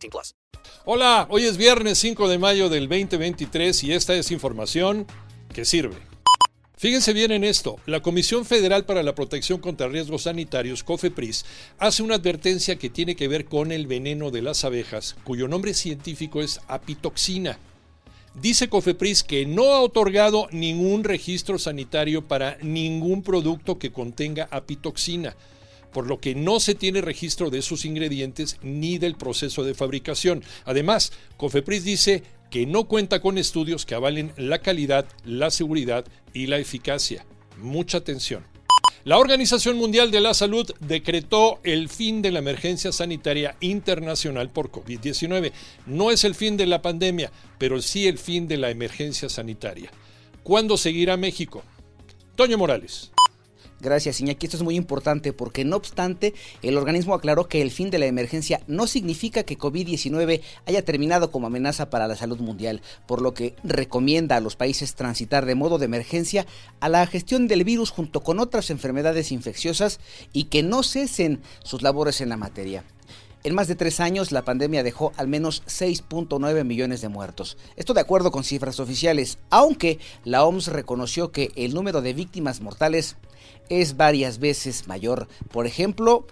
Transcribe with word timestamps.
18 0.00 0.10
plus. 0.10 0.34
Hola, 0.84 1.26
hoy 1.30 1.44
es 1.44 1.56
viernes 1.56 1.98
5 1.98 2.28
de 2.28 2.38
mayo 2.38 2.68
del 2.68 2.88
2023 2.88 3.84
y 3.84 3.92
esta 3.92 4.14
es 4.14 4.30
información 4.30 5.06
que 5.52 5.64
sirve. 5.64 5.96
Fíjense 6.76 7.12
bien 7.12 7.30
en 7.30 7.44
esto, 7.44 7.76
la 7.84 8.00
Comisión 8.00 8.46
Federal 8.46 8.86
para 8.86 9.02
la 9.02 9.14
Protección 9.14 9.60
contra 9.60 9.88
Riesgos 9.88 10.22
Sanitarios, 10.22 10.82
COFEPRIS, 10.82 11.44
hace 11.78 12.02
una 12.02 12.14
advertencia 12.14 12.76
que 12.76 12.88
tiene 12.88 13.16
que 13.16 13.28
ver 13.28 13.44
con 13.44 13.70
el 13.70 13.86
veneno 13.86 14.30
de 14.30 14.40
las 14.40 14.64
abejas, 14.64 15.16
cuyo 15.24 15.46
nombre 15.46 15.74
científico 15.74 16.40
es 16.40 16.60
apitoxina. 16.68 17.58
Dice 18.34 18.70
COFEPRIS 18.70 19.24
que 19.24 19.44
no 19.44 19.74
ha 19.74 19.82
otorgado 19.82 20.48
ningún 20.52 21.04
registro 21.04 21.58
sanitario 21.58 22.26
para 22.26 22.56
ningún 22.62 23.22
producto 23.22 23.78
que 23.78 23.92
contenga 23.92 24.48
apitoxina, 24.50 25.36
por 25.92 26.06
lo 26.06 26.20
que 26.20 26.34
no 26.34 26.60
se 26.60 26.74
tiene 26.74 27.00
registro 27.00 27.50
de 27.50 27.62
sus 27.62 27.84
ingredientes 27.84 28.56
ni 28.62 28.98
del 28.98 29.16
proceso 29.16 29.64
de 29.64 29.74
fabricación. 29.74 30.42
Además, 30.64 31.12
COFEPRIS 31.36 31.84
dice 31.84 32.22
que 32.50 32.66
no 32.66 32.84
cuenta 32.84 33.20
con 33.20 33.38
estudios 33.38 33.86
que 33.86 33.94
avalen 33.94 34.32
la 34.36 34.58
calidad, 34.60 35.06
la 35.24 35.50
seguridad 35.50 36.04
y 36.34 36.46
la 36.46 36.58
eficacia. 36.58 37.24
Mucha 37.58 37.98
atención. 37.98 38.44
La 39.04 39.16
Organización 39.16 39.78
Mundial 39.78 40.10
de 40.10 40.20
la 40.20 40.34
Salud 40.34 40.70
decretó 40.80 41.58
el 41.64 41.88
fin 41.88 42.20
de 42.20 42.30
la 42.30 42.40
emergencia 42.40 42.92
sanitaria 42.92 43.56
internacional 43.60 44.50
por 44.50 44.70
COVID-19. 44.70 45.52
No 45.86 46.10
es 46.10 46.24
el 46.24 46.34
fin 46.34 46.58
de 46.58 46.66
la 46.66 46.82
pandemia, 46.82 47.32
pero 47.56 47.80
sí 47.80 48.06
el 48.06 48.18
fin 48.18 48.46
de 48.46 48.58
la 48.58 48.70
emergencia 48.70 49.30
sanitaria. 49.30 49.90
¿Cuándo 50.42 50.76
seguirá 50.76 51.16
México? 51.16 51.62
Toño 52.36 52.58
Morales. 52.58 53.10
Gracias, 53.80 54.20
Iñaki. 54.20 54.46
Esto 54.46 54.58
es 54.58 54.62
muy 54.62 54.76
importante 54.76 55.32
porque, 55.32 55.64
no 55.64 55.76
obstante, 55.76 56.34
el 56.62 56.76
organismo 56.76 57.14
aclaró 57.14 57.48
que 57.48 57.62
el 57.62 57.70
fin 57.70 57.88
de 57.88 57.98
la 57.98 58.06
emergencia 58.06 58.60
no 58.66 58.86
significa 58.86 59.42
que 59.42 59.56
COVID-19 59.56 60.42
haya 60.66 60.84
terminado 60.84 61.30
como 61.30 61.46
amenaza 61.46 61.88
para 61.88 62.06
la 62.06 62.16
salud 62.16 62.40
mundial, 62.40 62.82
por 63.06 63.22
lo 63.22 63.32
que 63.32 63.54
recomienda 63.64 64.36
a 64.36 64.40
los 64.40 64.56
países 64.56 64.94
transitar 64.94 65.46
de 65.46 65.54
modo 65.54 65.78
de 65.78 65.86
emergencia 65.86 66.46
a 66.80 66.90
la 66.90 67.06
gestión 67.06 67.48
del 67.48 67.64
virus 67.64 67.90
junto 67.90 68.22
con 68.22 68.38
otras 68.38 68.68
enfermedades 68.68 69.32
infecciosas 69.32 69.98
y 70.32 70.44
que 70.44 70.62
no 70.62 70.82
cesen 70.82 71.40
sus 71.64 71.80
labores 71.80 72.20
en 72.20 72.28
la 72.28 72.36
materia. 72.36 72.84
En 73.42 73.54
más 73.54 73.68
de 73.68 73.74
tres 73.74 74.00
años, 74.00 74.32
la 74.32 74.44
pandemia 74.44 74.82
dejó 74.82 75.12
al 75.16 75.26
menos 75.26 75.62
6.9 75.66 76.62
millones 76.64 77.00
de 77.00 77.08
muertos. 77.08 77.56
Esto 77.76 77.94
de 77.94 78.02
acuerdo 78.02 78.30
con 78.30 78.44
cifras 78.44 78.80
oficiales, 78.80 79.38
aunque 79.48 79.98
la 80.24 80.44
OMS 80.44 80.66
reconoció 80.68 81.32
que 81.32 81.50
el 81.56 81.72
número 81.72 82.02
de 82.02 82.12
víctimas 82.12 82.60
mortales 82.60 83.16
es 83.70 83.96
varias 83.96 84.40
veces 84.40 84.88
mayor. 84.88 85.26
Por 85.50 85.66
ejemplo, 85.66 86.26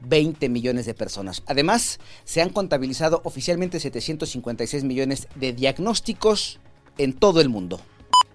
20 0.00 0.48
millones 0.48 0.84
de 0.86 0.94
personas. 0.94 1.44
Además, 1.46 2.00
se 2.24 2.42
han 2.42 2.50
contabilizado 2.50 3.20
oficialmente 3.24 3.78
756 3.78 4.82
millones 4.82 5.28
de 5.36 5.52
diagnósticos 5.52 6.58
en 6.98 7.12
todo 7.12 7.40
el 7.40 7.48
mundo. 7.48 7.80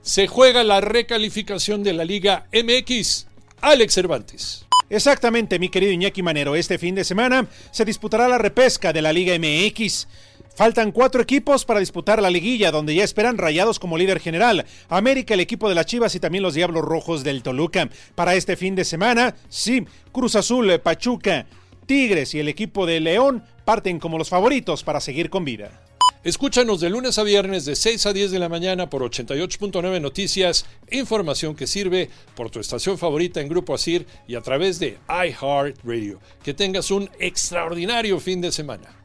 Se 0.02 0.28
juega 0.28 0.64
la 0.64 0.80
recalificación 0.80 1.84
de 1.84 1.92
la 1.92 2.06
Liga 2.06 2.48
MX. 2.54 3.28
Alex 3.60 3.94
Cervantes. 3.94 4.66
Exactamente, 4.93 5.58
mi 5.58 5.70
querido 5.70 5.92
Iñaki 5.92 6.21
Manero. 6.21 6.55
Este 6.55 6.77
fin 6.77 6.93
de 6.93 7.04
semana 7.04 7.48
se 7.71 7.83
disputará 7.83 8.27
la 8.27 8.37
repesca 8.37 8.93
de 8.93 9.02
la 9.02 9.11
Liga 9.11 9.33
MX. 9.39 10.08
Faltan 10.55 10.92
cuatro 10.92 11.20
equipos 11.20 11.65
para 11.65 11.80
disputar 11.80 12.21
la 12.21 12.30
liguilla, 12.30 12.70
donde 12.70 12.93
ya 12.93 13.03
esperan 13.03 13.39
Rayados 13.39 13.80
como 13.80 13.98
líder 13.98 14.20
general, 14.20 14.67
América, 14.89 15.33
el 15.33 15.39
equipo 15.39 15.67
de 15.67 15.73
las 15.73 15.87
Chivas 15.87 16.14
y 16.14 16.20
también 16.20 16.43
los 16.43 16.53
Diablos 16.53 16.86
Rojos 16.86 17.23
del 17.23 17.42
Toluca. 17.42 17.89
Para 18.14 18.36
este 18.36 18.55
fin 18.55 18.76
de 18.76 18.86
semana, 18.86 19.33
sí, 19.49 19.83
Cruz 20.11 20.36
Azul, 20.36 20.80
Pachuca, 20.80 21.48
Tigres 21.87 22.36
y 22.36 22.39
el 22.39 22.48
equipo 22.48 22.86
de 22.86 22.99
León 22.99 23.43
parten 23.65 23.98
como 23.98 24.20
los 24.20 24.30
favoritos 24.30 24.83
para 24.83 25.02
seguir 25.02 25.32
con 25.32 25.43
vida. 25.43 25.82
Escúchanos 26.23 26.80
de 26.80 26.89
lunes 26.89 27.17
a 27.17 27.23
viernes 27.23 27.66
de 27.66 27.76
6 27.76 28.06
a 28.06 28.14
10 28.14 28.32
de 28.32 28.39
la 28.39 28.48
mañana 28.48 28.89
por 28.89 29.02
88.9 29.02 30.00
Noticias, 30.00 30.66
información 30.89 31.54
que 31.54 31.67
sirve 31.67 32.10
por 32.34 32.50
tu 32.50 32.61
estación 32.61 32.98
favorita 32.98 33.42
en 33.42 33.50
Grupo 33.50 33.73
Asir 33.73 34.08
y 34.26 34.36
a 34.36 34.42
través 34.42 34.80
de 34.80 34.98
iHeartRadio. 35.10 36.22
Que 36.42 36.54
tengas 36.54 36.92
un 36.92 37.10
extraordinario 37.20 38.22
fin 38.22 38.39
de 38.39 38.54
semana. 38.54 39.02